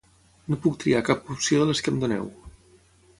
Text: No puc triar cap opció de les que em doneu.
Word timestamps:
No 0.53 0.57
puc 0.63 0.79
triar 0.83 1.03
cap 1.11 1.29
opció 1.35 1.59
de 1.61 1.67
les 1.73 1.83
que 1.89 1.93
em 1.97 2.01
doneu. 2.05 2.25